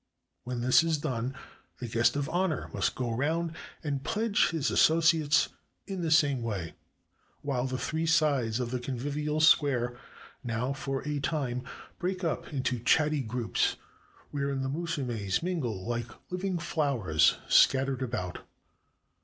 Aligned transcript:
When 0.45 0.61
this 0.61 0.83
is 0.83 0.97
done, 0.97 1.35
the" 1.77 1.87
guest 1.87 2.15
of 2.15 2.27
honor" 2.29 2.69
must 2.73 2.95
go 2.95 3.13
round 3.13 3.51
and 3.83 4.03
pledge 4.03 4.49
his 4.49 4.71
associates 4.71 5.49
in 5.85 6.01
the 6.01 6.09
same 6.09 6.41
way, 6.41 6.73
while 7.43 7.67
the 7.67 7.77
three 7.77 8.07
sides 8.07 8.59
of 8.59 8.71
the 8.71 8.79
convivial 8.79 9.39
square 9.39 9.95
now 10.43 10.73
for 10.73 11.07
a 11.07 11.19
time 11.19 11.61
break 11.99 12.23
up 12.23 12.51
into 12.51 12.79
chatty 12.79 13.21
groups, 13.21 13.75
wherein 14.31 14.63
the 14.63 14.69
musumes 14.69 15.43
mingle 15.43 15.87
like 15.87 16.07
living 16.31 16.57
flowers 16.57 17.37
scattered 17.47 18.01
about. 18.01 18.39